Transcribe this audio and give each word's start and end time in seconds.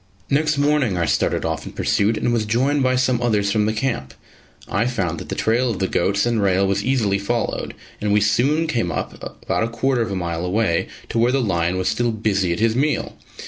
Next 0.31 0.57
morning 0.57 0.97
I 0.97 1.05
started 1.05 1.45
off 1.45 1.67
in 1.67 1.73
pursuit 1.73 2.17
and 2.17 2.33
was 2.33 2.47
joined 2.47 2.81
by 2.81 2.95
some 2.95 3.21
others 3.21 3.51
from 3.51 3.67
the 3.67 3.71
camp. 3.71 4.15
I 4.67 4.87
found 4.87 5.19
that 5.19 5.29
the 5.29 5.35
trail 5.35 5.69
of 5.69 5.77
the 5.77 5.87
goats 5.87 6.25
and 6.25 6.41
rail 6.41 6.65
was 6.65 6.83
easily 6.83 7.19
followed, 7.19 7.75
and 8.01 8.11
we 8.11 8.19
soon 8.19 8.65
came 8.65 8.91
up, 8.91 9.23
about 9.43 9.63
a 9.63 9.67
quarter 9.67 10.01
of 10.01 10.09
a 10.11 10.15
mile 10.15 10.43
away, 10.43 10.87
to 11.09 11.19
where 11.19 11.31
the 11.31 11.39
lion 11.39 11.77
was 11.77 11.87
still 11.87 12.11
busy 12.11 12.51
at 12.51 12.59
his 12.59 12.75
meal. 12.75 13.15